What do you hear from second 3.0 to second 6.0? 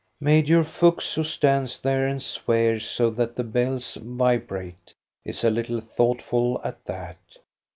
that the bells vibrate, is a little